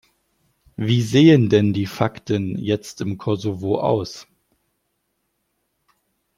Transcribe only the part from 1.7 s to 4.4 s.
die Fakten jetzt im Kosovo aus?